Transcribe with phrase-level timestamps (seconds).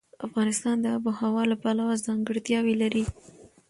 [0.27, 3.05] افغانستان د آب وهوا له پلوه ځانګړتیاوې لري.